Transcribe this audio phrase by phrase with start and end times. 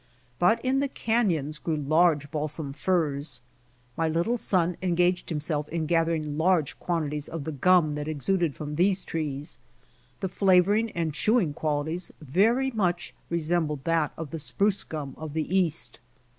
[0.39, 3.39] But in the canyons grew large balsam firs.
[3.95, 8.55] My little son engaged himself in gather ing large quantities of the gum that exuded
[8.55, 9.59] from these trees.
[10.21, 15.55] The flavoring and chewing qualities very much resembled that of the spruce gum of the
[15.55, 15.99] East.